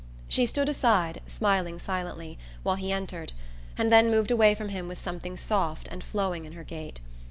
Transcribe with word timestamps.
She 0.27 0.47
stood 0.47 0.67
aside, 0.67 1.21
smiling 1.27 1.77
silently, 1.77 2.39
while 2.63 2.73
he 2.73 2.91
entered, 2.91 3.33
and 3.77 3.93
then 3.93 4.09
moved 4.09 4.31
away 4.31 4.55
from 4.55 4.69
him 4.69 4.87
with 4.87 4.99
something 4.99 5.37
soft 5.37 5.87
and 5.91 6.03
flowing 6.03 6.43
in 6.45 6.53
her 6.53 6.63
gait. 6.63 7.01